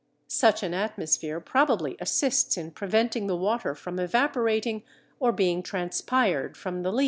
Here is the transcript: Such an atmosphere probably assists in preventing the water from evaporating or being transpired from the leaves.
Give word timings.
Such 0.27 0.63
an 0.63 0.73
atmosphere 0.73 1.39
probably 1.39 1.95
assists 1.99 2.57
in 2.57 2.71
preventing 2.71 3.27
the 3.27 3.37
water 3.37 3.75
from 3.75 3.99
evaporating 3.99 4.81
or 5.19 5.31
being 5.31 5.61
transpired 5.61 6.57
from 6.57 6.81
the 6.81 6.91
leaves. 6.91 6.99